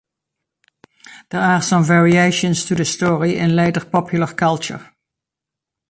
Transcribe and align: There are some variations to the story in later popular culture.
There 1.29 1.39
are 1.41 1.61
some 1.61 1.83
variations 1.83 2.65
to 2.65 2.73
the 2.73 2.85
story 2.85 3.37
in 3.37 3.55
later 3.55 3.85
popular 3.85 4.25
culture. 4.33 4.95